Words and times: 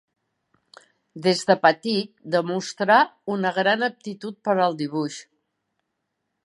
Des 1.27 1.43
de 1.49 1.55
petit 1.65 2.09
demostrà 2.37 2.97
una 3.35 3.53
gran 3.61 3.89
aptitud 3.93 4.39
per 4.49 4.55
al 4.65 4.79
dibuix. 4.83 5.21